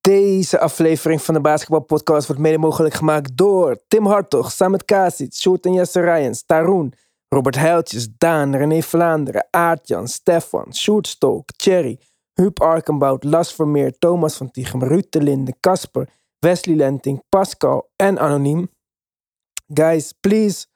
[0.00, 5.66] Deze aflevering van de Basketbalpodcast wordt mede mogelijk gemaakt door Tim Hartog, Samet Kasic, Sjoerd
[5.66, 6.92] en Jesse Rijens, Taroen,
[7.28, 12.00] Robert Heiltjes, Daan, René Vlaanderen, Aartjan, Stefan, Sjoerd Stolk, Thierry,
[12.34, 16.08] Huub Arkenbout, Las Vermeer, Thomas van Tichem, Ruud de Linde, Casper,
[16.38, 18.70] Wesley Lenting, Pascal en Anoniem.
[19.74, 20.66] Guys, please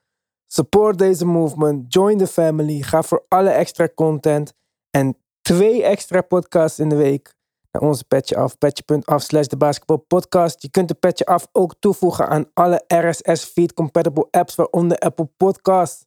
[0.46, 4.52] support deze movement, join the family, ga voor alle extra content
[4.90, 7.34] en twee extra podcasts in de week
[7.80, 8.58] onze petje af.
[8.58, 10.62] Petje.af slash de basketbalpodcast.
[10.62, 15.28] Je kunt de petje af ook toevoegen aan alle RSS feed compatible apps, waaronder Apple
[15.36, 16.06] Podcast.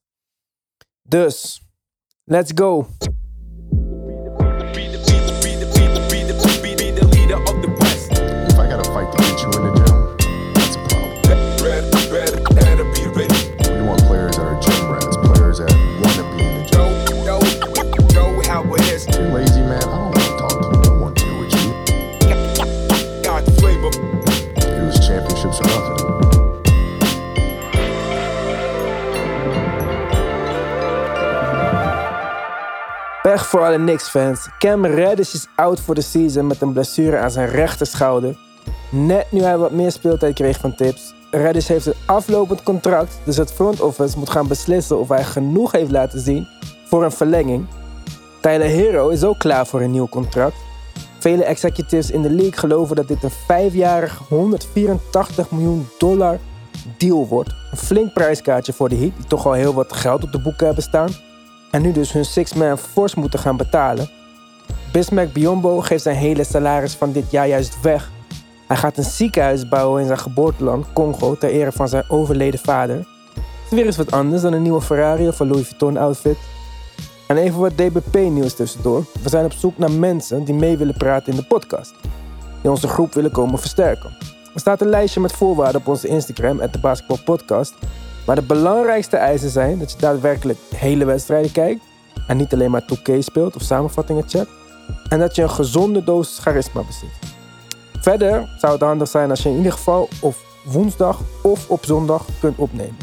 [1.02, 1.62] Dus,
[2.24, 2.86] let's go.
[33.48, 34.50] Voor alle Knicks-fans.
[34.60, 38.38] Cam Reddish is out voor de season met een blessure aan zijn rechterschouder.
[38.90, 41.14] Net nu hij wat meer speeltijd kreeg van Tips.
[41.32, 45.72] Reddish heeft een aflopend contract, dus het front office moet gaan beslissen of hij genoeg
[45.72, 46.48] heeft laten zien
[46.86, 47.68] voor een verlenging.
[48.42, 50.56] Tyler Hero is ook klaar voor een nieuw contract.
[51.20, 56.38] Vele executives in de league geloven dat dit een vijfjarig 184 miljoen dollar
[56.98, 57.50] deal wordt.
[57.72, 60.66] Een flink prijskaartje voor de Heat, die toch al heel wat geld op de boeken
[60.66, 61.10] hebben staan.
[61.72, 64.10] En nu dus hun six-man force moeten gaan betalen.
[64.92, 68.12] Bismack Biombo geeft zijn hele salaris van dit jaar juist weg.
[68.68, 72.96] Hij gaat een ziekenhuis bouwen in zijn geboorteland, Congo, ter ere van zijn overleden vader.
[72.98, 76.38] Het is weer eens wat anders dan een nieuwe Ferrari of een Louis Vuitton outfit.
[77.28, 79.06] En even wat DBP-nieuws tussendoor.
[79.22, 81.94] We zijn op zoek naar mensen die mee willen praten in de podcast.
[82.62, 84.18] Die onze groep willen komen versterken.
[84.54, 87.74] Er staat een lijstje met voorwaarden op onze Instagram, at de Podcast.
[88.28, 91.82] Maar de belangrijkste eisen zijn dat je daadwerkelijk hele wedstrijden kijkt.
[92.28, 94.50] En niet alleen maar 2K speelt of samenvattingen checkt.
[95.10, 97.10] En dat je een gezonde dosis charisma bezit.
[98.02, 102.26] Verder zou het handig zijn als je in ieder geval of woensdag of op zondag
[102.40, 102.98] kunt opnemen.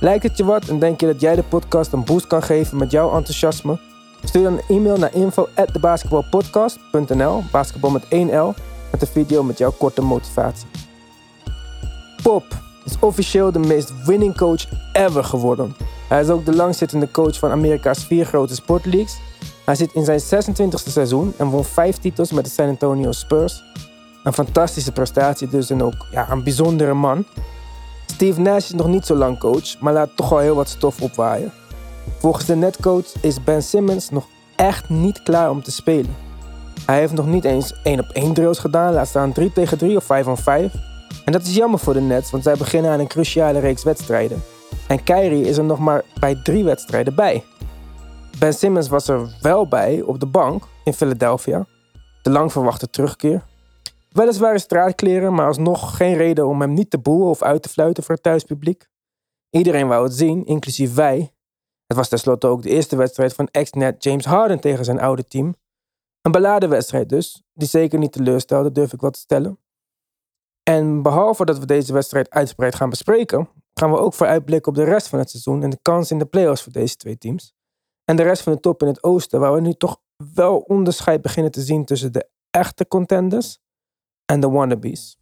[0.00, 2.76] Lijkt het je wat en denk je dat jij de podcast een boost kan geven
[2.76, 3.78] met jouw enthousiasme?
[4.24, 8.54] Stuur dan een e-mail naar info@thebasketballpodcast.nl, basketbal met 1L,
[8.90, 10.68] met een video met jouw korte motivatie.
[12.22, 15.76] Pop is officieel de meest winning coach ever geworden.
[16.08, 19.18] Hij is ook de langzittende coach van Amerika's vier grote sportleagues.
[19.64, 23.62] Hij zit in zijn 26e seizoen en won vijf titels met de San Antonio Spurs.
[24.24, 27.24] Een fantastische prestatie dus en ook ja, een bijzondere man.
[28.06, 31.00] Steve Nash is nog niet zo lang coach, maar laat toch al heel wat stof
[31.00, 31.52] opwaaien.
[32.18, 36.16] Volgens de netcoach is Ben Simmons nog echt niet klaar om te spelen.
[36.86, 39.96] Hij heeft nog niet eens 1 op 1 drills gedaan, laat staan 3 tegen 3
[39.96, 40.72] of 5 on 5.
[41.24, 44.42] En dat is jammer voor de Nets, want zij beginnen aan een cruciale reeks wedstrijden.
[44.88, 47.44] En Kyrie is er nog maar bij drie wedstrijden bij.
[48.38, 51.66] Ben Simmons was er wel bij op de bank in Philadelphia.
[52.22, 53.42] De lang verwachte terugkeer.
[54.08, 58.02] Weliswaar straatkleren, maar alsnog geen reden om hem niet te boeien of uit te fluiten
[58.02, 58.88] voor het thuispubliek.
[59.50, 61.32] Iedereen wou het zien, inclusief wij.
[61.86, 65.54] Het was tenslotte ook de eerste wedstrijd van ex-net James Harden tegen zijn oude team.
[66.22, 69.58] Een beladen wedstrijd dus, die zeker niet teleurstelde, durf ik wat te stellen.
[70.64, 74.84] En behalve dat we deze wedstrijd uitgebreid gaan bespreken, gaan we ook vooruitblikken op de
[74.84, 77.54] rest van het seizoen en de kans in de playoffs voor deze twee teams.
[78.04, 80.00] En de rest van de top in het oosten, waar we nu toch
[80.34, 83.58] wel onderscheid beginnen te zien tussen de echte contenders
[84.24, 85.18] en de wannabes.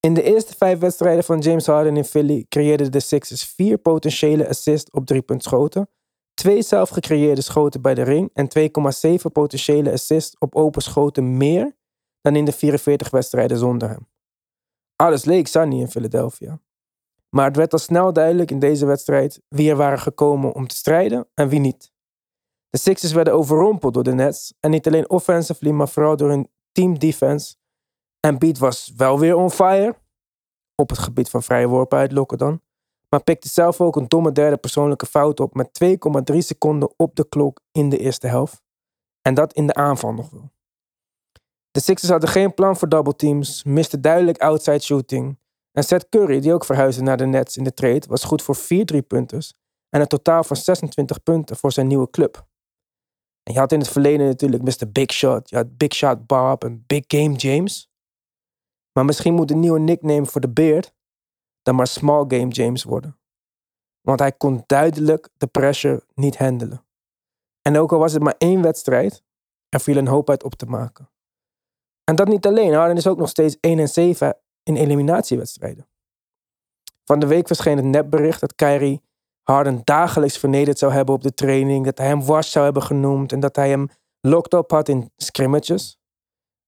[0.00, 4.48] In de eerste vijf wedstrijden van James Harden in Philly creëerden de Sixers vier potentiële
[4.48, 5.90] assists op driepuntschoten,
[6.34, 8.48] twee zelf gecreëerde schoten bij de ring en
[9.18, 11.76] 2,7 potentiële assists op open schoten meer
[12.26, 14.08] dan in de 44 wedstrijden zonder hem.
[14.96, 16.60] Alles leek sunny in Philadelphia.
[17.30, 20.76] Maar het werd al snel duidelijk in deze wedstrijd wie er waren gekomen om te
[20.76, 21.92] strijden en wie niet.
[22.70, 26.48] De Sixers werden overrompeld door de Nets en niet alleen offensively, maar vooral door hun
[26.72, 27.54] team defense.
[28.20, 29.96] Embiid was wel weer on fire,
[30.74, 32.60] op het gebied van vrije worpen uitlokken dan,
[33.08, 35.84] maar pikte zelf ook een domme derde persoonlijke fout op met
[36.32, 38.62] 2,3 seconden op de klok in de eerste helft.
[39.22, 40.54] En dat in de aanval nog wel.
[41.76, 45.38] De Sixers hadden geen plan voor double teams, misten duidelijk outside shooting.
[45.72, 48.56] En Seth Curry, die ook verhuisde naar de Nets in de trade, was goed voor
[48.56, 49.54] 4 driepunters
[49.88, 52.46] en een totaal van 26 punten voor zijn nieuwe club.
[53.42, 54.90] En je had in het verleden natuurlijk Mr.
[54.92, 57.90] Big Shot, je had Big Shot Bob en Big Game James.
[58.92, 60.94] Maar misschien moet de nieuwe nickname voor de Beard
[61.62, 63.18] dan maar Small Game James worden.
[64.00, 66.84] Want hij kon duidelijk de pressure niet handelen.
[67.62, 69.22] En ook al was het maar één wedstrijd,
[69.68, 71.14] er viel een hoop uit op te maken.
[72.10, 72.74] En dat niet alleen.
[72.74, 75.88] Harden is ook nog steeds 1 en 7 in eliminatiewedstrijden.
[77.04, 79.02] Van de week verscheen het nepbericht dat Kyrie
[79.42, 81.84] Harden dagelijks vernederd zou hebben op de training.
[81.84, 83.32] Dat hij hem wash zou hebben genoemd.
[83.32, 83.88] En dat hij hem
[84.20, 85.98] locked up had in scrimmages.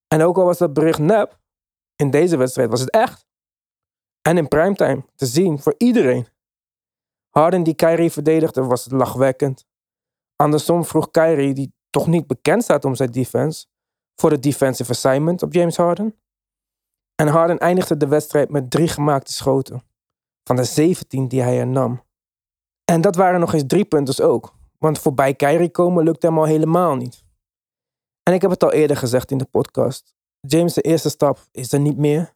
[0.09, 1.39] En ook al was dat bericht nep,
[1.97, 3.27] in deze wedstrijd was het echt.
[4.23, 6.27] En in primetime te zien voor iedereen.
[7.29, 9.67] Harden die Kyrie verdedigde was lachwekkend.
[10.37, 13.67] Andersom vroeg Kyrie, die toch niet bekend staat om zijn defense,
[14.21, 16.17] voor de defensive assignment op James Harden.
[17.15, 19.83] En Harden eindigde de wedstrijd met drie gemaakte schoten.
[20.45, 22.03] Van de 17 die hij er nam.
[22.85, 24.55] En dat waren nog eens drie punters ook.
[24.79, 27.25] Want voorbij Kyrie komen lukte hem al helemaal niet.
[28.23, 30.15] En ik heb het al eerder gezegd in de podcast.
[30.41, 32.35] James' de eerste stap is er niet meer.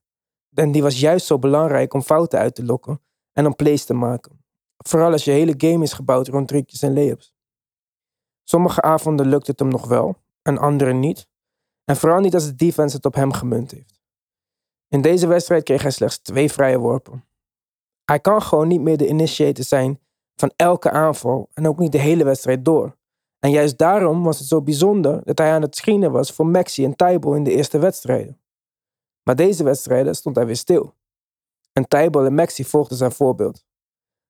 [0.55, 3.01] En die was juist zo belangrijk om fouten uit te lokken
[3.33, 4.45] en om plays te maken.
[4.77, 7.35] Vooral als je hele game is gebouwd rond trucjes en layups.
[8.45, 11.31] Sommige avonden lukt het hem nog wel, en andere niet.
[11.85, 14.01] En vooral niet als de defense het op hem gemunt heeft.
[14.89, 17.25] In deze wedstrijd kreeg hij slechts twee vrije worpen.
[18.05, 20.01] Hij kan gewoon niet meer de initiator zijn
[20.37, 22.97] van elke aanval en ook niet de hele wedstrijd door.
[23.39, 26.85] En juist daarom was het zo bijzonder dat hij aan het screenen was voor Maxi
[26.85, 28.41] en Tybal in de eerste wedstrijden.
[29.23, 30.95] Maar deze wedstrijden stond hij weer stil.
[31.73, 33.65] En Tybal en Maxi volgden zijn voorbeeld.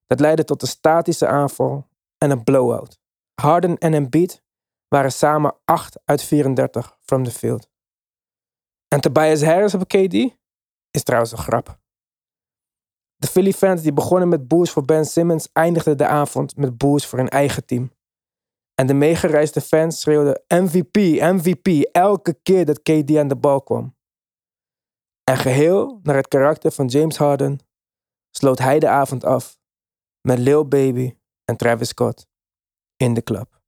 [0.07, 1.87] Dat leidde tot een statische aanval
[2.19, 3.01] en een blowout.
[3.35, 4.42] Harden en Embiid
[4.93, 7.69] waren samen 8 uit 34 from the field.
[8.89, 10.15] En Tobias Harris op KD
[10.91, 11.81] is trouwens een grap.
[13.17, 17.07] De Philly fans die begonnen met boos voor Ben Simmons eindigden de avond met boos
[17.07, 17.93] voor hun eigen team.
[18.75, 23.97] En de meegereisde fans schreeuwden MVP, MVP elke keer dat KD aan de bal kwam.
[25.25, 27.59] En geheel naar het karakter van James Harden
[28.31, 29.59] sloot hij de avond af
[30.21, 32.27] met Lil Baby en Travis Scott
[32.97, 33.62] in de club.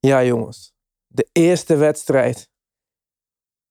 [0.00, 0.74] Ja jongens,
[1.06, 2.48] de eerste wedstrijd.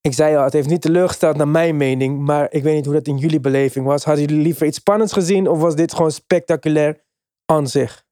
[0.01, 2.93] Ik zei al, het heeft niet teleurgesteld naar mijn mening, maar ik weet niet hoe
[2.93, 4.03] dat in jullie beleving was.
[4.03, 7.03] Hadden jullie liever iets spannends gezien of was dit gewoon spectaculair
[7.45, 8.07] aan zich?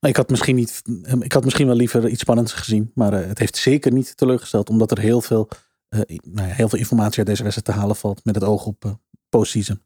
[0.00, 0.82] Ik had misschien, niet,
[1.20, 4.70] ik had misschien wel liever iets spannends gezien, maar uh, het heeft zeker niet teleurgesteld,
[4.70, 5.48] omdat er heel veel,
[5.88, 8.66] uh, nou ja, heel veel informatie uit deze wedstrijd te halen valt met het oog
[8.66, 8.92] op uh,
[9.28, 9.82] postseason.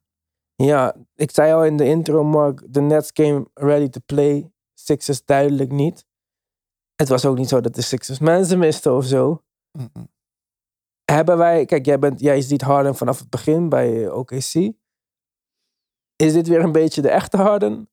[0.55, 4.51] Ja, ik zei al in de intro, Mark, de Nets came ready to play.
[4.75, 6.07] Sixers duidelijk niet.
[6.97, 9.43] Het was ook niet zo dat de Sixers mensen misten of zo.
[9.79, 10.09] Mm -mm.
[11.05, 14.73] Hebben wij, kijk, jij, bent, jij ziet Harden vanaf het begin bij OKC.
[16.17, 17.91] Is dit weer een beetje de echte Harden?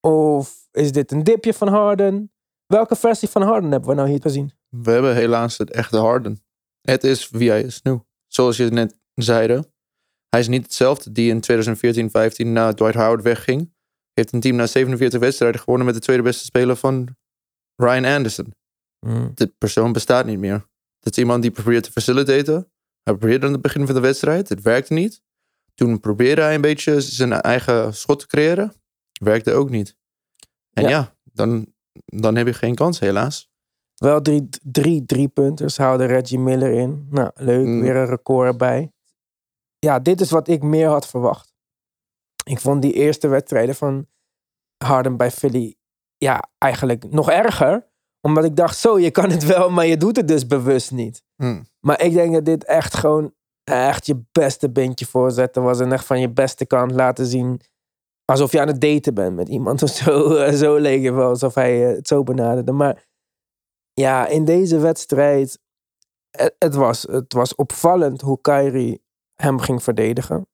[0.00, 2.32] Of is dit een dipje van Harden?
[2.66, 4.52] Welke versie van Harden hebben we nou hier gezien?
[4.68, 6.44] We hebben helaas het echte Harden.
[6.80, 8.00] Het is wie hij is nu.
[8.26, 9.70] Zoals je net zeide.
[10.28, 11.42] Hij is niet hetzelfde die in
[12.46, 13.74] 2014-15 na Dwight Howard wegging.
[14.12, 17.16] Heeft een team na 47 wedstrijden gewonnen met de tweede beste speler van
[17.76, 18.54] Ryan Anderson.
[19.06, 19.30] Mm.
[19.34, 20.66] De persoon bestaat niet meer.
[20.98, 22.72] Dat is iemand die probeert te facilitaten.
[23.02, 24.48] Hij probeerde aan het begin van de wedstrijd.
[24.48, 25.22] Het werkte niet.
[25.74, 28.72] Toen probeerde hij een beetje zijn eigen schot te creëren.
[29.12, 29.96] Werkte ook niet.
[30.72, 31.72] En ja, ja dan,
[32.04, 33.50] dan heb je geen kans helaas.
[33.94, 37.06] Wel drie, drie, drie punters houden Reggie Miller in.
[37.10, 37.66] Nou, leuk.
[37.66, 37.80] Mm.
[37.80, 38.92] Weer een record erbij.
[39.78, 41.54] Ja, dit is wat ik meer had verwacht.
[42.44, 44.06] Ik vond die eerste wedstrijden van
[44.84, 45.76] Harden bij Philly
[46.22, 47.90] ja, eigenlijk nog erger.
[48.20, 51.22] Omdat ik dacht, zo, je kan het wel, maar je doet het dus bewust niet.
[51.36, 51.66] Mm.
[51.80, 53.34] Maar ik denk dat dit echt gewoon
[53.64, 55.80] echt je beste beentje voorzetten was.
[55.80, 57.60] En echt van je beste kant laten zien.
[58.24, 60.28] Alsof je aan het daten bent met iemand of zo.
[60.64, 62.72] Zo leek het wel, alsof hij het zo benaderde.
[62.72, 63.06] Maar
[63.92, 65.58] ja, in deze wedstrijd,
[66.30, 69.02] het, het, was, het was opvallend hoe Kyrie
[69.34, 70.46] hem ging verdedigen.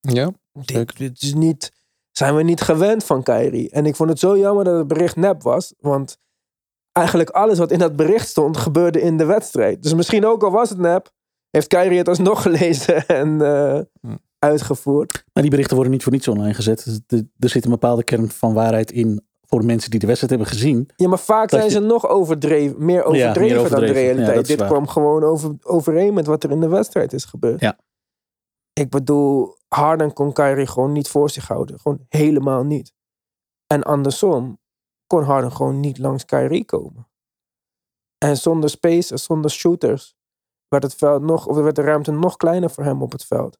[0.00, 1.72] Ja, dit, dit is niet,
[2.18, 3.70] zijn we niet gewend van Kyrie.
[3.70, 5.74] En ik vond het zo jammer dat het bericht nep was.
[5.78, 6.18] Want
[6.92, 9.82] eigenlijk alles wat in dat bericht stond, gebeurde in de wedstrijd.
[9.82, 11.10] Dus misschien ook al was het nep,
[11.50, 14.16] heeft Kyrie het alsnog gelezen en uh, hm.
[14.38, 15.24] uitgevoerd.
[15.32, 17.00] Maar die berichten worden niet voor niets online gezet.
[17.06, 20.32] Dus er zit een bepaalde kern van waarheid in voor de mensen die de wedstrijd
[20.32, 20.88] hebben gezien.
[20.96, 21.70] Ja, maar vaak zijn je...
[21.70, 23.86] ze nog overdreven, meer overdreven, ja, meer overdreven.
[23.86, 24.48] dan de realiteit.
[24.48, 27.60] Ja, Dit kwam gewoon over, overeen met wat er in de wedstrijd is gebeurd.
[27.60, 27.78] Ja.
[28.78, 31.80] Ik bedoel, Harden kon Kyrie gewoon niet voor zich houden.
[31.80, 32.92] Gewoon helemaal niet.
[33.66, 34.58] En andersom
[35.06, 37.08] kon Harden gewoon niet langs Kyrie komen.
[38.18, 40.16] En zonder space, zonder shooters,
[40.68, 43.58] werd, het veld nog, of werd de ruimte nog kleiner voor hem op het veld.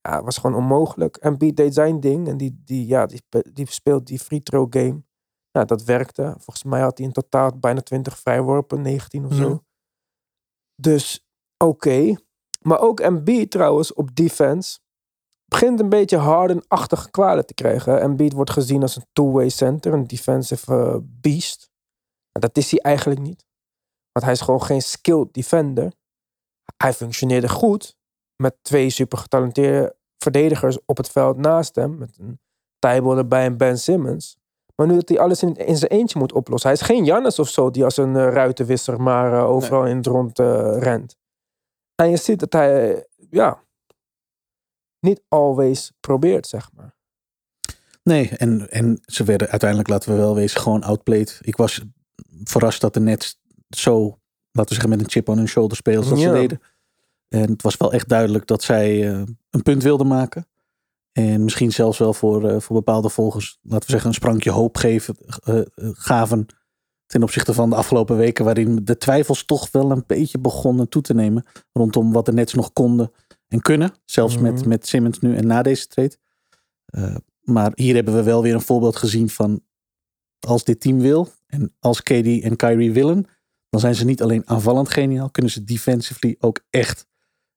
[0.00, 1.16] Ja, het was gewoon onmogelijk.
[1.16, 3.22] En Beat deed zijn ding en die, die, ja, die,
[3.52, 5.02] die speelt die free throw game.
[5.52, 6.22] Nou, dat werkte.
[6.22, 9.48] Volgens mij had hij in totaal bijna 20 vrijworpen, 19 of zo.
[9.48, 9.66] Mm.
[10.74, 11.88] Dus oké.
[11.88, 12.18] Okay.
[12.66, 14.78] Maar ook Embiid trouwens op defense
[15.44, 18.00] begint een beetje Harden-achtige kwalen te krijgen.
[18.00, 21.70] Embiid wordt gezien als een two-way center, een defensive uh, beast.
[22.32, 23.46] En dat is hij eigenlijk niet.
[24.12, 25.92] Want hij is gewoon geen skilled defender.
[26.76, 27.96] hij functioneerde goed
[28.36, 31.98] met twee super getalenteerde verdedigers op het veld naast hem.
[31.98, 32.40] Met een
[32.78, 34.36] Tybal erbij en Ben Simmons.
[34.76, 36.70] Maar nu dat hij alles in, in zijn eentje moet oplossen.
[36.70, 39.96] Hij is geen Jannes of zo die als een uh, ruitenwisser maar uh, overal in
[39.96, 40.38] het rond
[40.78, 41.16] rent.
[41.94, 43.62] En je ziet dat hij, ja,
[45.00, 46.94] niet always probeert, zeg maar.
[48.02, 51.38] Nee, en, en ze werden uiteindelijk, laten we wel wezen, gewoon outplayed.
[51.42, 51.82] Ik was
[52.44, 54.02] verrast dat de Nets zo,
[54.50, 56.28] laten we zeggen, met een chip on hun shoulder speelden zoals Ja.
[56.28, 56.60] ze deden.
[57.28, 60.46] En het was wel echt duidelijk dat zij eh, een punt wilden maken.
[61.12, 64.76] En misschien zelfs wel voor, eh, voor bepaalde volgers, laten we zeggen, een sprankje hoop
[64.76, 66.46] geven, eh, eh, gaven.
[67.06, 71.02] Ten opzichte van de afgelopen weken, waarin de twijfels toch wel een beetje begonnen toe
[71.02, 71.44] te nemen.
[71.72, 73.12] Rondom wat de Nets nog konden
[73.48, 73.92] en kunnen.
[74.04, 74.68] Zelfs met, Mhm.
[74.68, 76.16] met Simmons nu en na deze trade.
[76.86, 79.60] Eh, maar hier hebben we wel weer een voorbeeld gezien van
[80.46, 83.26] als dit team wil en als KD en Kyrie willen,
[83.70, 87.06] dan zijn ze niet alleen aanvallend geniaal, kunnen ze defensively ook echt,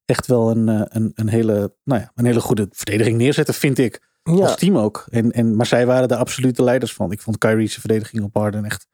[0.05, 3.77] echt wel een, eh, een, een, hele, nou ja, een hele goede verdediging neerzetten, vind
[3.77, 4.05] ik.
[4.23, 5.05] Ja, Als team ook.
[5.09, 7.11] En, en, maar zij waren de absolute leiders van.
[7.11, 8.87] Ik vond Kyrie's verdediging op Harden echt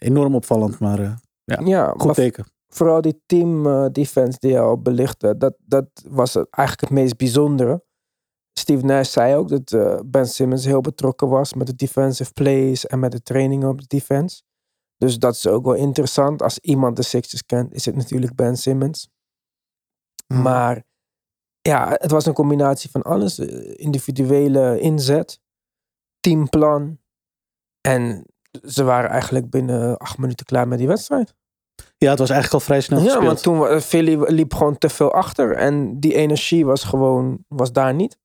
[0.00, 2.46] enorm opvallend, maar eh, ja goed maar teken.
[2.68, 7.16] vooral die team eh, defense die je al belichtte, dat, dat was eigenlijk het meest
[7.16, 7.82] bijzondere.
[8.58, 12.86] Steve Nash zei ook dat eh, Ben Simmons heel betrokken was met de defensive plays
[12.86, 14.42] en met de trainingen op de defense.
[14.96, 16.42] Dus dat is ook wel interessant.
[16.42, 19.08] Als iemand de Sixers kent, is het natuurlijk Ben Simmons.
[20.26, 20.42] Mhm.
[20.42, 20.84] Maar
[21.60, 23.38] ja, het was een combinatie van alles.
[23.76, 25.40] Individuele inzet,
[26.20, 26.98] teamplan.
[27.80, 28.26] En
[28.64, 31.34] ze waren eigenlijk binnen acht minuten klaar met die wedstrijd.
[31.98, 33.24] Ja, het was eigenlijk al vrij snel Ja, gespeeld.
[33.26, 35.56] want toen wa- Philly liep gewoon te veel achter.
[35.56, 38.18] En die energie was gewoon, was daar niet.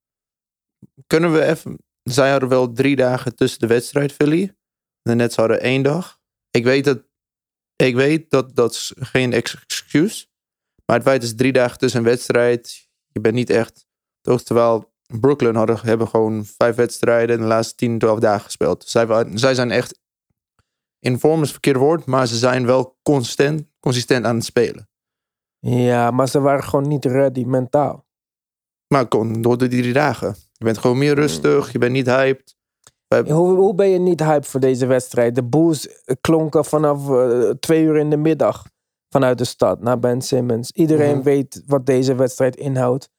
[1.07, 1.77] Kunnen we even...
[2.03, 4.55] Zij hadden wel drie dagen tussen de wedstrijd, Philly.
[5.01, 6.19] De Nets hadden één dag.
[6.51, 7.03] Ik weet dat...
[7.75, 10.29] Ik weet dat dat is geen excuus.
[10.85, 12.87] Maar het feit is drie dagen tussen een wedstrijd.
[13.07, 13.85] Je bent niet echt...
[14.21, 17.35] Toch, terwijl Brooklyn hadden, hebben gewoon vijf wedstrijden...
[17.35, 18.83] in de laatste 10, 12 dagen gespeeld.
[18.87, 19.99] Zij, zij zijn echt...
[21.05, 22.05] In vorm is het verkeerde woord.
[22.05, 24.89] Maar ze zijn wel consistent, consistent aan het spelen.
[25.59, 28.05] Ja, maar ze waren gewoon niet ready mentaal.
[28.87, 30.35] Maar kon door die drie dagen.
[30.51, 31.71] Je bent gewoon meer rustig.
[31.71, 32.55] Je bent niet hyped.
[33.27, 35.35] Hoe, hoe ben je niet hype voor deze wedstrijd?
[35.35, 35.87] De boos
[36.21, 38.63] klonken vanaf eh, twee uur in de middag
[39.09, 40.71] vanuit de stad naar Ben Simmons.
[40.71, 41.23] Iedereen Mhm.
[41.23, 43.09] weet wat deze wedstrijd inhoudt.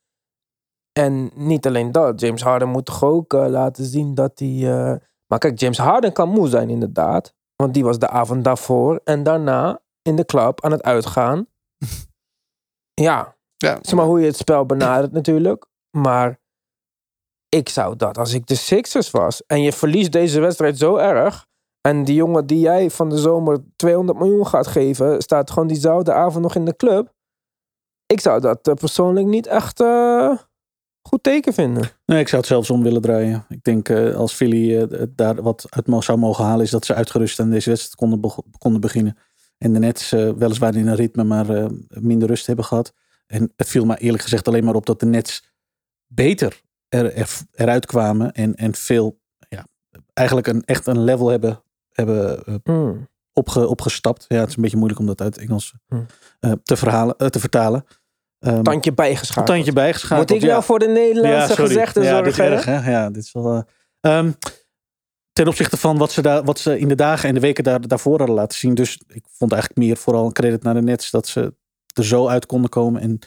[0.93, 4.49] En niet alleen dat, James Harden moet toch ook eh, laten zien dat hij.
[4.49, 7.35] eh, Maar kijk, James Harden kan moe zijn, inderdaad.
[7.57, 11.47] Want die was de avond daarvoor en daarna in de club aan het uitgaan.
[13.09, 15.67] ja, Ja, zeg maar hoe je het spel benadert natuurlijk.
[15.91, 16.41] Maar
[17.49, 19.47] ik zou dat als ik de Sixers was.
[19.47, 21.47] En je verliest deze wedstrijd zo erg.
[21.81, 25.23] En die jongen die jij van de zomer 200 miljoen gaat geven.
[25.23, 27.15] Staat gewoon diezelfde avond nog in de club.
[28.07, 30.39] Ik zou dat eh, persoonlijk niet echt eh,
[31.07, 31.91] goed teken vinden.
[32.07, 33.45] Nee, ik zou het zelfs om willen draaien.
[33.49, 36.95] Ik denk eh, als Philly eh, daar wat uit zou mogen halen, is dat ze
[36.95, 39.17] uitgerust aan deze wedstrijd konden, konden beginnen.
[39.59, 42.93] En de Nets eh, weliswaar in een ritme, maar minder rust hebben gehad.
[43.27, 45.55] En het viel me eerlijk gezegd alleen maar op dat de Nets
[46.07, 48.33] beter er, er, eruit kwamen.
[48.33, 49.67] En, en veel, ja,
[50.13, 53.09] eigenlijk een, echt een level hebben, hebben Hmm.
[53.33, 54.25] opge, opgestapt.
[54.29, 56.01] Ja, het is een beetje moeilijk om dat uit Engels Hm.
[56.41, 57.85] eh, te, verhalen, te vertalen.
[58.47, 59.47] Ehm, Tandje een bijgeschakeld.
[59.47, 60.29] tandje bijgeschakeld.
[60.29, 60.53] Moet ik ja.
[60.53, 62.45] nou voor de Nederlandse ja, dit is zorgen?
[62.45, 62.91] erg, hè?
[62.91, 63.55] Ja, dit is wel.
[64.01, 64.33] eh, ehm,
[65.33, 67.89] ten opzichte van wat ze, daar, wat ze in de dagen en de weken daar,
[67.89, 68.75] daarvoor hadden laten zien.
[68.75, 71.55] Dus ik vond eigenlijk meer vooral een credit naar de Nets dat ze
[71.95, 73.01] er zo uit konden komen.
[73.01, 73.19] En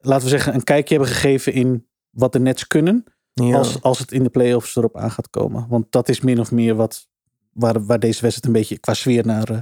[0.00, 3.04] laten we zeggen, een kijkje hebben gegeven in wat de Nets kunnen.
[3.32, 3.56] Ja.
[3.56, 5.66] Als, als het in de playoffs erop aan gaat komen.
[5.68, 7.08] Want dat is min of meer wat,
[7.52, 9.58] waar, waar deze wedstrijd een beetje qua sfeer naar, eh,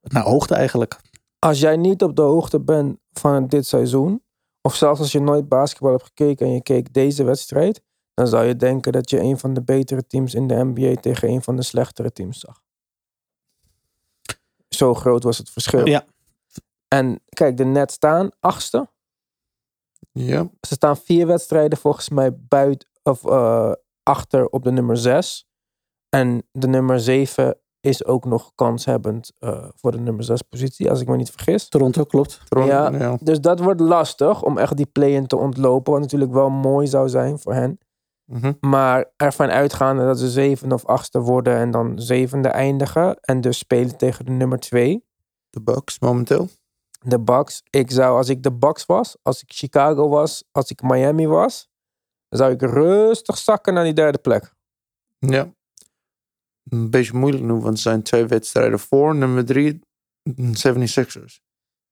[0.00, 1.00] naar oogde eigenlijk.
[1.44, 4.22] Als jij niet op de hoogte bent van dit seizoen,
[4.60, 7.82] of zelfs als je nooit basketbal hebt gekeken en je keek deze wedstrijd,
[8.14, 11.28] dan zou je denken dat je een van de betere teams in de NBA tegen
[11.28, 12.62] een van de slechtere teams zag.
[14.68, 15.86] Zo groot was het verschil.
[15.86, 16.04] Ja.
[16.88, 18.88] En kijk, de Nets staan achtste.
[20.12, 20.50] ja.
[20.60, 23.72] Ze staan vier wedstrijden volgens mij buiten of eh,
[24.02, 25.46] achter op de nummer zes.
[26.08, 31.00] En de nummer zeven is ook nog kanshebbend eh voor de nummer zes positie, als
[31.00, 31.68] ik me niet vergis.
[31.68, 32.40] Toronto klopt.
[32.48, 32.90] Ja.
[32.90, 33.16] ja.
[33.20, 35.92] Dus dat wordt lastig om echt die play-in te ontlopen.
[35.92, 37.78] Wat natuurlijk wel mooi zou zijn voor hen.
[38.24, 38.52] Mhm.
[38.60, 43.16] Maar ervan uitgaande dat ze zevende of achtste worden en dan zevende eindigen.
[43.20, 45.04] En dus spelen tegen de nummer twee,
[45.50, 46.48] De Bucks momenteel.
[47.00, 47.62] de Bucks.
[47.70, 51.68] Ik zou, als ik de Bucks was, als ik Chicago was, als ik Miami was,
[52.28, 54.54] zou ik rustig zakken naar die derde plek.
[55.18, 55.52] Ja.
[56.68, 59.14] Een beetje moeilijk nu, want er zijn twee wedstrijden voor.
[59.14, 59.80] Nummer drie,
[60.30, 61.42] 76ers.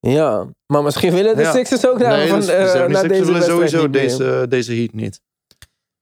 [0.01, 1.53] Ja, maar misschien willen de Ja.
[1.53, 4.01] Sixers ook naar, nee, van, dus, eh, naar deze willen wedstrijd sowieso niet meer.
[4.03, 5.21] deze, deze heat niet.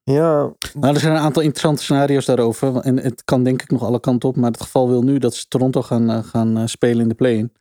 [0.03, 2.77] Ja, Nou, er zijn een aantal interessante scenario's daarover.
[2.77, 4.37] En het kan denk ik nog alle kanten op.
[4.37, 7.15] Maar het geval wil nu dat ze Toronto gaan, eh, gaan eh, spelen in de
[7.15, 7.53] play-in.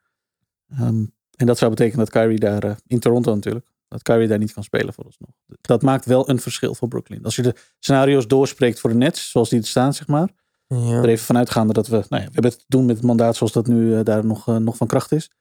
[0.69, 4.37] Ehm, en dat zou betekenen dat Kyrie daar, eh, in Toronto natuurlijk, dat Kyrie daar
[4.37, 5.29] niet kan spelen vooralsnog.
[5.61, 7.23] Dat maakt wel een verschil voor Brooklyn.
[7.23, 10.29] Als je de scenario's doorspreekt voor de Nets, zoals die er staan, zeg maar.
[10.75, 11.01] Ja.
[11.01, 13.35] Er even vanuitgaande dat we, nou ja, we hebben het te doen met het mandaat
[13.35, 15.31] zoals dat nu eh, daar nog, eh, nog van kracht is.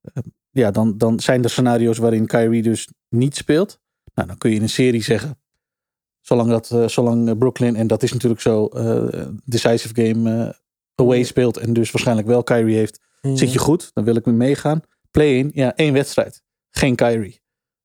[0.00, 3.80] Eh, ja, dan, dan zijn er scenario's waarin Kyrie dus niet speelt.
[4.14, 5.40] Nou, dan kun je in een serie zeggen,
[6.20, 8.68] zolang, dat, eh, zolang Brooklyn, en dat is natuurlijk zo,
[9.44, 10.56] decisive game
[10.94, 14.34] away speelt en dus waarschijnlijk wel Kyrie heeft, zit je goed, dan wil ik mee
[14.34, 14.80] meegaan.
[15.10, 16.42] Play-in, ja, één wedstrijd.
[16.70, 17.40] Geen Kyrie.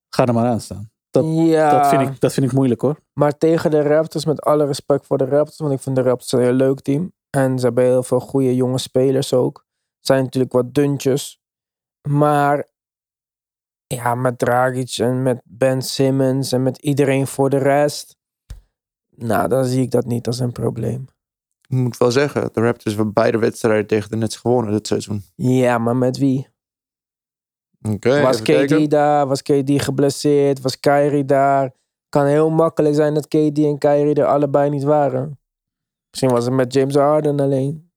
[0.10, 0.92] Ga er maar aan staan.
[1.13, 3.00] Dat, ja, dat, vind ik, dat vind ik moeilijk hoor.
[3.13, 6.32] maar tegen de Raptors, met alle respect voor de Raptors, want ik vind de Raptors
[6.32, 7.13] een heel leuk team.
[7.29, 9.65] En ze hebben heel veel goede jonge spelers ook.
[10.00, 11.41] Zijn natuurlijk wat duntjes.
[12.10, 12.70] Maar
[13.88, 18.17] ja, met Dragic en met Ben Simmons en met iedereen voor de rest.
[19.15, 21.08] Nou, dan zie ik dat niet als een probleem.
[21.62, 25.24] Ik moet wel zeggen, de Raptors hebben beide wedstrijden tegen de Nets gewonnen dit seizoen.
[25.36, 26.48] Ja, maar met wie?
[28.01, 28.83] Was kijken.
[28.83, 29.27] KD daar?
[29.27, 30.61] Was KD geblesseerd?
[30.61, 31.71] Was Kyrie daar?
[32.09, 35.39] Kan heel makkelijk zijn dat KD en Kyrie er allebei niet waren.
[36.09, 37.91] Misschien was het met James Harden alleen.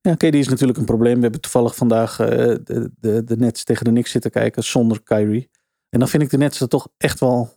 [0.00, 1.14] Ja, KD is natuurlijk een probleem.
[1.16, 2.28] We hebben toevallig vandaag eh,
[2.64, 5.50] de, de, de Nets tegen de Knicks zitten kijken zonder Kyrie.
[5.88, 7.48] En dan vind ik de Nets er toch echt wel,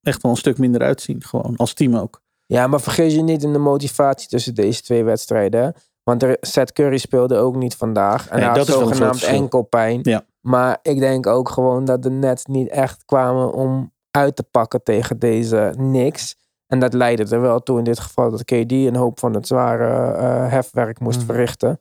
[0.00, 1.22] echt wel een stuk minder uitzien.
[1.24, 2.22] Gewoon als team ook.
[2.46, 5.62] Ja, maar vergeet je niet in de motivatie tussen deze twee wedstrijden.
[5.62, 5.70] hè?
[6.02, 8.28] Want er, Seth Curry speelde ook niet vandaag.
[8.28, 9.34] En Nee, hij had dat zogenaamd verschil.
[9.42, 10.00] enkelpijn.
[10.02, 10.24] Ja.
[10.44, 14.82] Maar ik denk ook gewoon dat de Nets niet echt kwamen om uit te pakken
[14.82, 16.36] tegen deze Knicks.
[16.66, 19.46] En dat leidde er wel toe in dit geval dat KD een hoop van het
[19.46, 21.26] zware eh, hefwerk moest Mhm.
[21.26, 21.80] verrichten.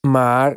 [0.00, 0.56] Maar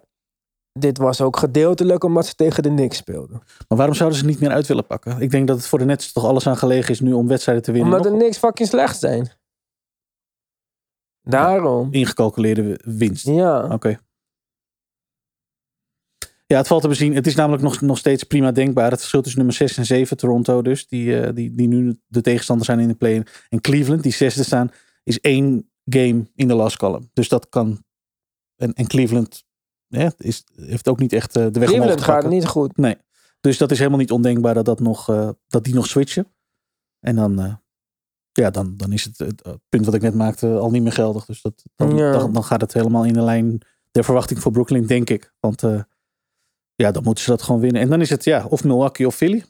[0.80, 3.42] dit was ook gedeeltelijk omdat ze tegen de Knicks speelden.
[3.68, 5.22] Maar waarom zouden ze niet meer uit willen pakken?
[5.22, 7.64] Ik denk dat het voor de Nets toch alles aan gelegen is nu om wedstrijden
[7.64, 7.94] te winnen.
[7.94, 9.30] Omdat de Knicks fucking slecht zijn.
[11.22, 11.88] Daarom.
[11.92, 13.26] ingecalculeerde winst.
[13.26, 13.68] Ja.
[13.72, 14.00] Oké.
[16.52, 17.16] Ja, het valt te bezien.
[17.16, 18.90] Het is namelijk nog, nog steeds prima denkbaar.
[18.90, 22.22] Het verschil tussen nummer 6 en 7, Toronto dus, die, eh, die, die nu de
[22.22, 23.26] tegenstander zijn in de play.
[23.50, 24.72] En Cleveland, die zesde staan,
[25.04, 27.10] is één game in de last column.
[27.14, 27.84] Dus dat kan.
[28.56, 29.44] En, en Cleveland
[29.88, 32.78] ja, is, heeft ook niet echt eh, de weg Cleveland gaat niet goed.
[32.78, 32.96] Nee.
[33.40, 36.28] Dus dat is helemaal niet ondenkbaar dat, dat, nog, eh, dat die nog switchen.
[37.00, 37.60] En dan,
[38.32, 41.26] ja, dan, dan is het, het punt wat ik net maakte al niet meer geldig.
[41.26, 42.12] Dus dat, dan, Ja.
[42.12, 43.62] dan, dan gaat het helemaal in de lijn
[43.92, 45.34] der verwachting voor Brooklyn, denk ik.
[45.40, 45.64] Want
[46.76, 47.82] ja, dan moeten ze dat gewoon winnen.
[47.82, 49.44] En dan is het ja, of Milwaukee of Philly.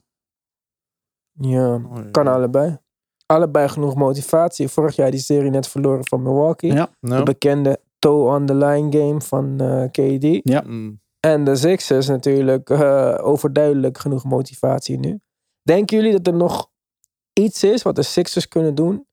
[1.31, 1.81] Ja,
[2.11, 2.77] kan allebei.
[3.25, 4.67] Allebei genoeg motivatie.
[4.67, 6.73] Vorig jaar die serie net verloren van Milwaukee.
[6.73, 6.89] Ja.
[6.99, 10.39] De bekende toe on the line game van eh, KD.
[10.49, 10.63] Ja.
[10.65, 15.19] mm, En de Sixers natuurlijk eh, overduidelijk genoeg motivatie nu.
[15.61, 16.69] Denken jullie dat er nog
[17.33, 19.07] iets is wat de Sixers kunnen doen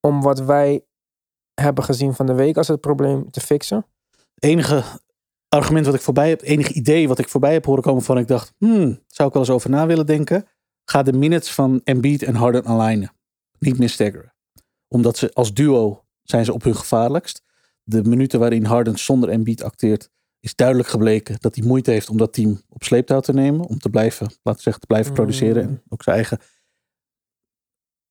[0.00, 0.84] om wat wij
[1.60, 3.86] hebben gezien van de week als het probleem te fixen?
[4.34, 4.82] Het enige
[5.54, 8.18] argument wat ik voorbij heb, het enige idee wat ik voorbij heb horen komen van
[8.18, 10.46] ik dacht, hmm, zou ik wel eens over na willen denken.
[10.84, 13.12] Ga de minutes van Embiid en Harden alignen.
[13.58, 14.34] Niet meer staggeren.
[14.88, 17.42] Omdat ze als duo zijn ze op hun gevaarlijkst.
[17.82, 22.16] De minuten waarin Harden zonder Embiid acteert, is duidelijk gebleken dat hij moeite heeft om
[22.16, 23.66] dat team op sleeptouw te nemen.
[23.66, 25.16] Om te blijven, laten we zeggen, te blijven Mm.
[25.16, 25.62] produceren.
[25.62, 26.38] En ook zijn eigen.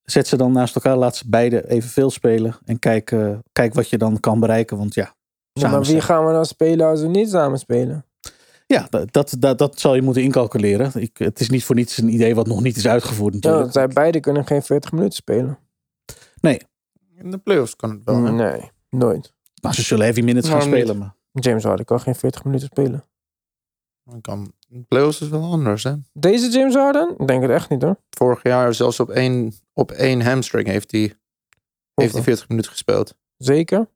[0.03, 2.57] Zet ze dan naast elkaar, laat ze beide evenveel spelen.
[2.65, 4.77] En kijk, eh, kijk wat je dan kan bereiken.
[4.77, 5.15] Want ja,
[5.53, 8.05] Ja, maar wie gaan we dan spelen als we niet samen spelen?
[8.67, 10.91] ja, dat, dat, dat, zal je moeten incalculeren.
[11.01, 13.61] Ik, het is niet voor niets een idee wat nog niet is uitgevoerd Ja, natuurlijk.
[13.61, 15.59] want zij beide kunnen geen 40 minuten spelen.
[17.15, 18.23] in de playoffs kan het wel.
[18.23, 18.31] hè?
[18.31, 19.33] Nee, nooit.
[19.61, 20.67] Maar ze zullen heavy minutes gaan niet?
[20.67, 20.97] spelen.
[20.97, 23.03] Maar James Harden kan geen 40 minuten spelen.
[24.03, 24.53] Dan Kan,
[24.87, 25.83] playoffs is wel anders.
[25.83, 25.93] Hè?
[26.13, 27.15] Deze James Harden?
[27.17, 27.97] Ik denk het echt niet hoor.
[28.09, 31.15] Vorig jaar zelfs op één, op één hamstring heeft hij, heeft
[31.95, 32.23] hij Hoeveel?
[32.23, 33.15] 40 minuten gespeeld.
[33.37, 33.87] Zeker?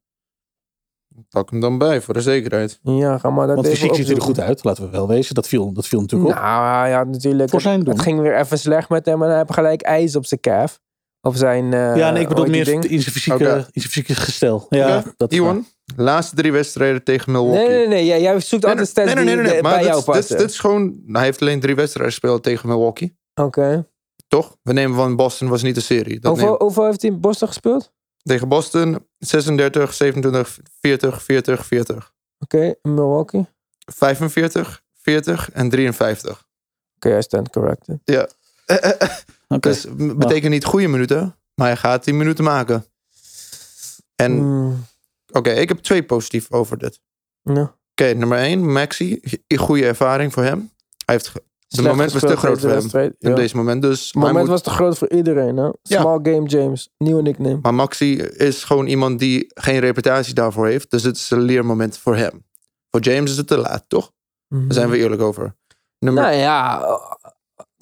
[1.30, 2.80] Pak hem dan bij voor de zekerheid.
[2.84, 5.36] Ja, ga maar dat want fysiek ziet hij er goed uit, laten we wel wezen.
[5.36, 6.36] Dat viel, dat viel natuurlijk op.
[6.42, 7.50] Nou ja, natuurlijk.
[7.50, 7.94] Voor zijn doen.
[7.94, 10.80] Het ging weer even slecht met hem en hij heeft gelijk ijs op zijn calf.
[11.22, 11.74] Op zijn.
[11.74, 14.66] eh, ja, nee, ik bedoel meer in zijn fysieke, in zijn fysieke gestel.
[14.70, 15.32] Ja, dat.
[15.32, 17.68] Iwan, laatste drie wedstrijden tegen Milwaukee.
[17.68, 18.06] Nee, nee, nee.
[18.06, 20.00] Jij, jij zoekt Nee, altijd stats nee, nee, nee, die nee, maar bij dit, jou
[20.00, 20.38] is- dit, is- passen.
[20.38, 20.84] dit is gewoon...
[20.84, 23.18] nou, Hij heeft alleen drie wedstrijden gespeeld tegen Milwaukee.
[23.42, 23.88] Oké.
[24.28, 24.58] Toch?
[24.64, 26.20] We nemen van Boston was niet de serie.
[26.20, 27.92] Dat Hoeveel, neem- hoeveel heeft hij in Boston gespeeld?
[28.28, 32.13] Tegen Boston 36, 27, 40, 40, 40.
[32.40, 33.40] Oké, in Milwaukee.
[33.40, 33.52] Oké,
[33.86, 36.46] 45, 40 en 53.
[37.00, 38.00] hij stand corrected.
[38.04, 38.30] Ja.
[39.48, 39.70] Oké.
[39.70, 42.86] Dus betekent niet goede minuten, maar hij gaat 10 minuten maken.
[44.16, 44.86] En Mm,
[45.32, 47.00] oké, ik heb twee positief over dit.
[47.42, 47.76] ja.
[47.92, 49.20] Oké, nummer 1, Maxi.
[49.56, 50.72] Goede ervaring voor hem.
[51.06, 51.32] Hij heeft
[51.68, 53.34] Slecht moment was te groot voor hem ja.
[53.36, 53.82] deze moment.
[53.82, 55.58] Dus Het moment moet- was te groot voor iedereen.
[55.58, 55.64] Hè?
[55.64, 56.00] Ja.
[56.00, 57.60] Small Game James, nieuwe nickname.
[57.62, 60.92] Maar Maxi is gewoon iemand die geen reputatie daarvoor heeft.
[60.92, 62.46] Dus het is een leermoment voor hem.
[62.90, 64.12] Voor James is het te laat, toch?
[64.48, 65.56] Daar zijn we eerlijk over.
[66.00, 66.86] Nummer, Nou ja,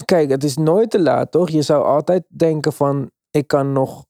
[0.05, 1.49] kijk, het is nooit te laat, toch?
[1.49, 4.05] Je zou altijd denken van, ik kan nog,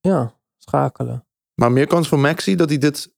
[0.00, 1.26] ja, schakelen.
[1.54, 3.12] Maar meer kans voor Maxi dat hij dit...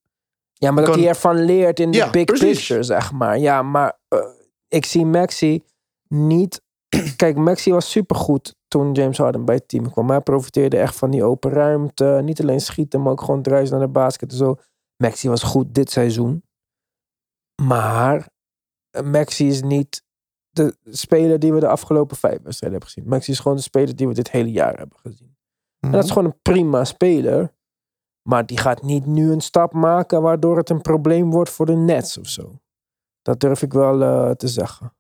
[0.53, 2.57] Ja, maar dat hij ervan leert in de Ja, big precies.
[2.59, 3.38] picture, zeg maar.
[3.38, 4.19] Ja, maar eh,
[4.70, 5.62] ik zie Maxi
[6.09, 6.62] niet...
[7.16, 10.11] Kijk, Maxi was supergoed toen James Harden bij het team kwam.
[10.11, 12.20] Hij profiteerde echt van die open ruimte.
[12.24, 14.56] Niet alleen schieten, maar ook gewoon druisen naar de basket en zo.
[14.96, 16.42] Maxi was goed dit seizoen.
[17.62, 18.28] Maar
[18.90, 20.02] eh, Maxi is niet
[20.50, 23.09] de speler die we de afgelopen vijf wedstrijden hebben gezien.
[23.09, 25.37] Maxi is gewoon de speler die we dit hele jaar hebben gezien.
[25.80, 27.54] En dat is gewoon een prima speler.
[28.28, 31.76] Maar die gaat niet nu een stap maken waardoor het een probleem wordt voor de
[31.76, 32.61] Nets of zo.
[33.22, 34.94] Dat durf ik wel eh, te zeggen.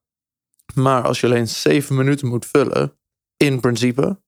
[0.74, 2.92] Maar als je alleen zeven minuten moet vullen,
[3.36, 4.20] in principe,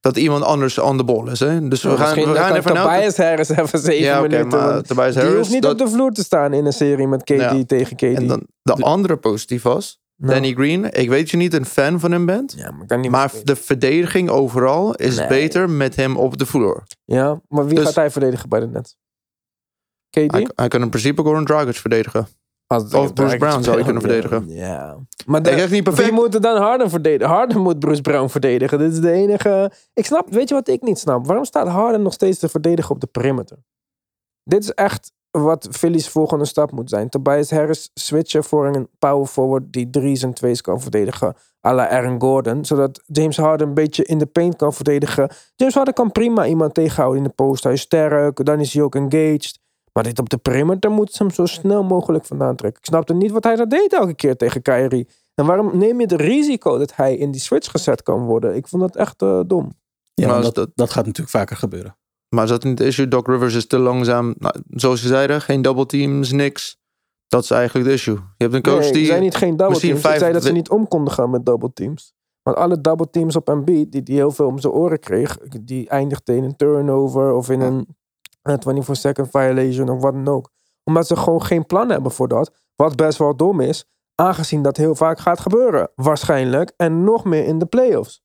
[0.00, 1.40] dat iemand anders aan de bal is.
[1.40, 1.68] Hè?
[1.68, 2.84] Dus we gaan, we gaan even naar...
[2.94, 4.48] Tobias Harris even zeven Ja, minuten.
[4.48, 7.28] maar die hoeft niet dat- op de vloer te staan in een serie met KD
[7.28, 7.64] Ja.
[7.64, 8.02] tegen KD.
[8.02, 10.92] En dan, de andere positief was, Nou, Danny Green.
[10.92, 12.54] Ik weet je niet een fan van hem bent.
[12.56, 15.28] Ja, maar, kan niet Maar de verdediging overal is Nee.
[15.28, 16.82] beter met hem op de vloer.
[17.04, 18.96] ja, maar wie Dus- gaat hij verdedigen bij de Nets?
[20.10, 20.32] KD?
[20.32, 22.28] Hij, hij kan in principe Goran Dragic verdedigen.
[22.66, 24.48] Als Of Bruce Brown zou je kunnen verdedigen.
[24.48, 24.96] Ja.
[25.26, 26.08] Maar de, zeg niet perfect.
[26.08, 27.34] wie moet er dan Harden verdedigen?
[27.34, 28.78] Harden moet Bruce Brown verdedigen.
[28.78, 29.72] Dit is de enige...
[29.94, 31.26] Ik snap, weet je wat ik niet snap?
[31.26, 33.58] Waarom staat Harden nog steeds te verdedigen op de perimeter?
[34.42, 37.08] Dit is echt wat Philly's volgende stap moet zijn.
[37.08, 41.36] Tobias Harris switchen voor een power forward die drie's en twee's kan verdedigen.
[41.66, 42.64] à la Aaron Gordon.
[42.64, 45.30] Zodat James Harden een beetje in de paint kan verdedigen.
[45.56, 47.64] James Harden kan prima iemand tegenhouden in de post.
[47.64, 49.58] Hij is sterk, dan is hij ook engaged.
[49.96, 52.80] Maar dit op de perimeter moet ze hem zo snel mogelijk vandaan trekken.
[52.80, 55.08] Ik snapte niet wat hij dat deed elke keer tegen Kyrie.
[55.34, 58.56] En waarom neem je het risico dat hij in die switch gezet kan worden?
[58.56, 59.72] Ik vond dat echt eh, dom.
[60.14, 61.96] Ja, Maar dat, dat- dat gaat natuurlijk vaker gebeuren.
[62.28, 63.08] Maar is dat niet het issue?
[63.08, 64.34] Doc Rivers is te langzaam.
[64.38, 66.78] Nou, zoals je zeiden, geen double teams, niks.
[67.28, 68.14] Dat is eigenlijk het issue.
[68.14, 69.00] Je hebt een coach nee, die...
[69.00, 69.94] ik zei niet geen double teams.
[69.96, 72.12] Ik vijf- zei dat ze niet om konden gaan met double teams.
[72.42, 75.88] Want alle double teams op Embiid, die, die heel veel om zijn oren kreeg, die
[75.88, 77.86] eindigden in een turnover of in een
[78.46, 80.50] 24 second violation of wat dan ook.
[80.84, 82.50] Omdat ze gewoon geen plan hebben voor dat.
[82.76, 85.90] Wat best wel dom is, aangezien dat heel vaak gaat gebeuren.
[85.94, 86.72] Waarschijnlijk.
[86.76, 88.24] En nog meer in de playoffs.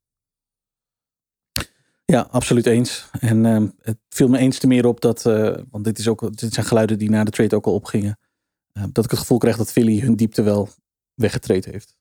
[2.06, 3.10] Ja, absoluut eens.
[3.20, 6.38] En ehm, het viel me eens te meer op dat, eh, want dit, is ook,
[6.38, 8.20] dit zijn geluiden die na de trade ook al opgingen,
[8.72, 10.70] eh, dat ik het gevoel kreeg dat Philly hun diepte wel
[11.14, 11.96] weggetraind heeft.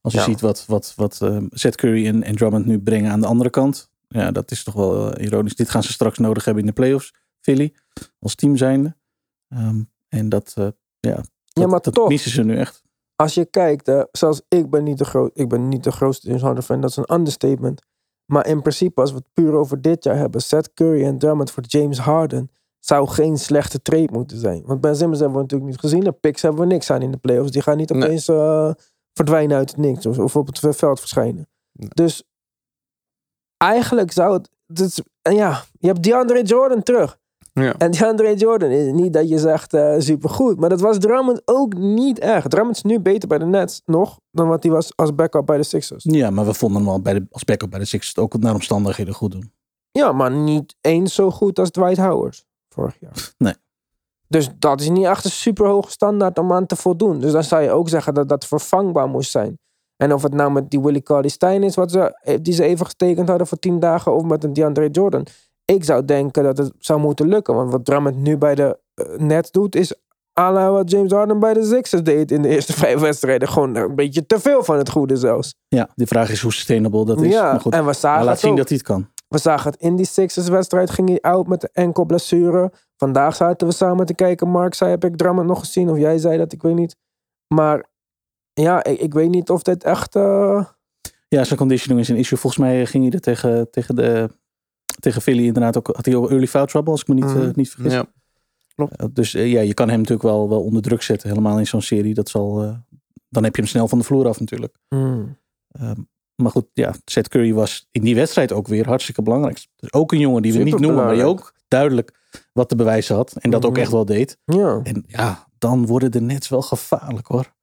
[0.00, 0.24] Als je Ja.
[0.24, 3.50] ziet wat, wat, wat ehm, Seth Curry en, en Drummond nu brengen aan de andere
[3.50, 5.54] kant, ja, dat is toch wel eh, ironisch.
[5.54, 7.14] Dit gaan ze straks nodig hebben in de playoffs,
[7.46, 7.74] Philly,
[8.18, 8.96] als team zijnde.
[9.48, 10.68] Ehm, en dat, eh,
[11.00, 12.08] ja, Ja, maar dat toch.
[12.08, 12.82] missen ze nu echt.
[13.16, 16.42] als je kijkt, zelfs ik ben niet de, groot, ik ben niet de grootste James
[16.42, 17.82] Harden fan, dat is een understatement.
[18.32, 21.50] Maar in principe, als we het puur over dit jaar hebben, Seth Curry en Drummond
[21.50, 24.62] voor James Harden, zou geen slechte trade moeten zijn.
[24.64, 27.10] Want Ben Simmons hebben we natuurlijk niet gezien, de picks hebben we niks aan in
[27.10, 27.50] de playoffs.
[27.50, 28.02] Die gaan niet Nee.
[28.02, 28.70] opeens eh,
[29.12, 31.48] verdwijnen uit het niks of, of op het veld verschijnen.
[31.72, 31.88] Nee.
[31.94, 32.22] Dus
[33.56, 34.32] eigenlijk zou
[34.66, 37.18] het, is- en ja, je hebt DeAndre Jordan terug.
[37.62, 37.74] Ja.
[37.78, 40.60] En DeAndre Jordan is niet dat je zegt eh supergoed.
[40.60, 42.50] Maar dat was Drummond ook niet echt.
[42.50, 45.56] Drummond is nu beter bij de Nets nog dan wat hij was als backup bij
[45.56, 46.04] de Sixers.
[46.08, 48.54] Ja, maar we vonden hem al bij de, als backup bij de Sixers ook naar
[48.54, 49.52] omstandigheden goed doen.
[49.90, 53.32] Ja, maar niet eens zo goed als Dwight Howard vorig jaar.
[53.38, 53.54] Nee.
[54.28, 57.20] Dus dat is niet echt een super hoge standaard om aan te voldoen.
[57.20, 59.58] Dus dan zou je ook zeggen dat dat vervangbaar moest zijn.
[59.96, 62.64] En of het nou met die Willie Cauley Stein is, wat ze, eh, die ze
[62.64, 65.26] even getekend hadden voor 10 dagen, of met een DeAndre Jordan.
[65.72, 67.54] Ik zou denken dat het zou moeten lukken.
[67.54, 69.94] Want wat Drummond nu bij de eh, Nets doet, is
[70.40, 73.48] à la wat James Harden bij de Sixers deed in de eerste vijf wedstrijden.
[73.48, 75.54] Gewoon een beetje te veel van het goede zelfs.
[75.68, 77.32] Ja, de vraag is hoe sustainable dat is.
[77.32, 78.56] ja, maar goed, en we zagen laat zien ook.
[78.56, 79.08] dat hij het kan.
[79.28, 80.90] We zagen het in die Sixers-wedstrijd.
[80.90, 82.72] Ging hij out met de enkel blessure.
[82.96, 84.48] Vandaag zaten we samen te kijken.
[84.48, 85.90] Mark zei, heb ik Drummond nog gezien?
[85.90, 86.96] Of jij zei dat, ik weet niet.
[87.54, 87.84] Maar
[88.52, 90.16] ja, ik, ik weet niet of dit echt...
[90.16, 90.64] eh,
[91.28, 92.38] Ja, zijn conditioning is een issue.
[92.38, 94.30] Volgens mij ging hij er tegen, tegen, de,
[94.98, 95.86] tegen Philly inderdaad ook.
[95.96, 97.40] Had hij ook early foul trouble, als ik me niet, Mhm.
[97.40, 97.92] eh, niet vergis.
[97.92, 98.06] Ja.
[98.76, 101.28] Eh, dus eh, ja, je kan hem natuurlijk wel, wel onder druk zetten.
[101.28, 102.14] Helemaal in zo'n serie.
[102.14, 102.76] Dat zal,
[103.28, 104.76] dan heb je hem snel van de vloer af natuurlijk.
[104.88, 105.38] hmm.
[105.70, 106.00] Ehm,
[106.34, 109.66] maar goed, ja, Seth Curry was in die wedstrijd ook weer hartstikke belangrijk.
[109.76, 112.18] Dus ook een jongen die we niet noemen, maar die ook duidelijk
[112.52, 113.32] wat te bewijzen had.
[113.40, 113.80] En dat ook Mhm.
[113.80, 114.38] echt wel deed.
[114.44, 114.80] Ja.
[114.82, 117.54] En ja, dan worden de Nets wel gevaarlijk hoor.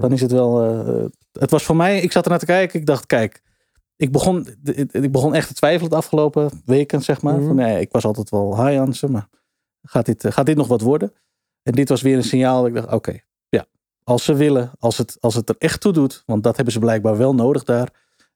[0.00, 0.56] Dan is het wel.
[1.32, 2.80] het was voor mij, ik zat ernaar te kijken.
[2.80, 3.42] Ik dacht, kijk,
[4.00, 4.46] ik begon,
[4.90, 7.36] ik begon echt te twijfelen de afgelopen weken, zeg maar.
[7.36, 7.46] Mhm.
[7.46, 9.28] Van, nee, ik was altijd wel high aan ze, maar
[9.82, 11.12] gaat dit, eh, gaat dit nog wat worden?
[11.62, 13.66] En dit was weer een signaal dat ik dacht, oké, ja,
[14.04, 16.78] als ze willen, als het, als het er echt toe doet, want dat hebben ze
[16.78, 17.88] blijkbaar wel nodig daar.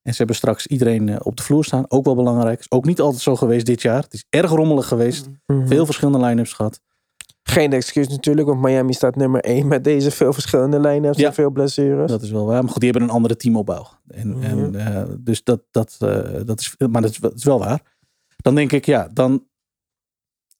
[0.02, 2.60] En ze hebben straks iedereen eh, op de vloer staan, ook wel belangrijk.
[2.60, 4.02] Is ook niet altijd zo geweest dit jaar.
[4.02, 5.28] Het is erg rommelig geweest.
[5.46, 5.66] Mhm.
[5.66, 6.80] Veel verschillende line-ups gehad.
[7.48, 11.26] Geen excuus natuurlijk, want Miami staat nummer 1 met deze veel verschillende lijnen Ja.
[11.26, 12.10] en veel blessures.
[12.10, 12.62] Dat is wel waar.
[12.62, 13.86] Maar goed, die hebben een andere teamopbouw.
[14.08, 17.44] En, en, eh, dus dat, dat, eh, dat is, maar dat is, wel- dat is
[17.44, 17.80] wel waar.
[18.36, 19.46] Dan denk ik, ja, dan,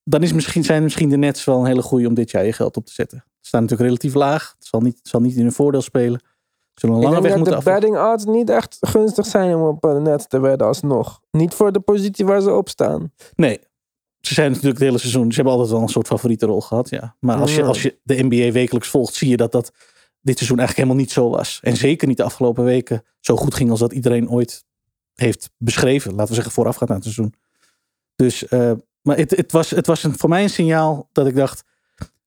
[0.04, 2.52] dan is misschien, zijn misschien de Nets wel een hele goede om dit jaar je
[2.52, 3.24] geld op te zetten.
[3.40, 4.54] Ze staan natuurlijk relatief laag.
[4.58, 6.20] Het zal niet, het zal niet in hun voordeel spelen.
[6.20, 9.26] Ze zullen een Ik lange denk weg dat moeten de betting odds niet echt gunstig
[9.26, 11.20] zijn om op een net te wedden alsnog.
[11.30, 13.12] Niet voor de positie waar ze op staan.
[13.34, 13.60] Nee.
[14.26, 15.28] Ze zijn natuurlijk het hele seizoen.
[15.28, 16.90] Ze hebben altijd wel een soort favoriete rol gehad.
[16.90, 17.16] Ja.
[17.20, 19.72] Maar als je, als je de NBA wekelijks volgt, zie je dat dat
[20.20, 21.58] dit seizoen eigenlijk helemaal niet zo was.
[21.62, 24.64] En zeker niet de afgelopen weken zo goed ging als dat iedereen ooit
[25.14, 26.10] heeft beschreven.
[26.10, 27.34] Laten we zeggen voorafgaand aan het seizoen.
[28.16, 31.34] Dus, eh, maar het, het was, het was een, voor mij een signaal dat ik
[31.34, 31.64] dacht,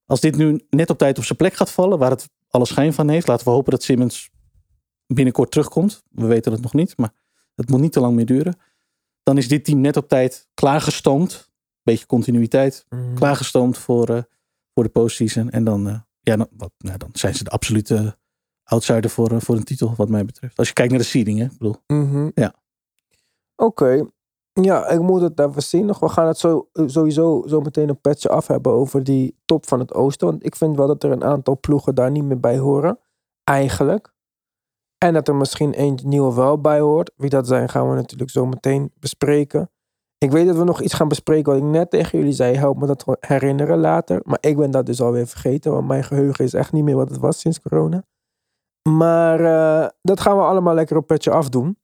[0.06, 2.92] als dit nu net op tijd op zijn plek gaat vallen, waar het alle schijn
[2.92, 4.30] van heeft, laten we hopen dat Simmons
[5.06, 6.02] binnenkort terugkomt.
[6.10, 7.12] We weten het nog niet, maar
[7.54, 8.58] het moet niet te lang meer duren.
[9.22, 11.47] Dan is dit team net op tijd klaargestoomd.
[11.88, 12.86] Beetje continuïteit.
[13.14, 14.22] Klaargestoomd voor, eh,
[14.74, 15.50] voor de postseason.
[15.50, 18.16] En dan, eh, ja, dan, wat, nou, dan zijn ze de absolute
[18.64, 20.58] outsider voor, eh, voor een titel, wat mij betreft.
[20.58, 21.44] Als je kijkt naar de seeding, hè.
[21.44, 22.30] Ik bedoel, Mhm.
[22.34, 22.54] Ja.
[23.56, 24.06] Oké.
[24.52, 25.98] Ja, ik moet het even zien nog.
[25.98, 29.78] We gaan het zo, sowieso zo meteen een petje af hebben over die top van
[29.78, 30.28] het oosten.
[30.28, 32.98] Want ik vind wel dat er een aantal ploegen daar niet meer bij horen.
[33.44, 34.14] Eigenlijk.
[34.98, 37.12] En dat er misschien een nieuwe wel bij hoort.
[37.16, 39.70] Wie dat zijn gaan we natuurlijk zo meteen bespreken.
[40.18, 42.56] Ik weet dat we nog iets gaan bespreken wat ik net tegen jullie zei.
[42.56, 44.20] Help me dat herinneren later.
[44.24, 45.72] Maar ik ben dat dus alweer vergeten.
[45.72, 48.04] Want mijn geheugen is echt niet meer wat het was sinds corona.
[48.88, 51.78] Maar eh, dat gaan we allemaal lekker op petje afdoen.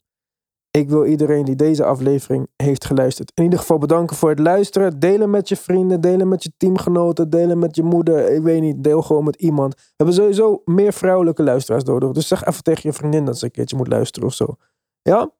[0.70, 4.98] Ik wil iedereen die deze aflevering heeft geluisterd in ieder geval bedanken voor het luisteren.
[4.98, 8.30] Delen met je vrienden, delen met je teamgenoten, delen met je moeder.
[8.30, 9.74] Ik weet niet, deel gewoon met iemand.
[9.74, 12.10] We hebben sowieso meer vrouwelijke luisteraars nodig.
[12.10, 14.56] Dus zeg even tegen je vriendin dat ze een keertje moet luisteren of zo.
[15.02, 15.30] Ja?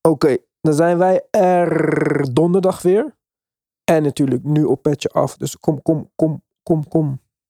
[0.00, 3.16] Oké, dan zijn wij er donderdag weer.
[3.84, 5.36] En natuurlijk nu op petje af.
[5.36, 7.20] Dus kom, kom, kom, kom, kom.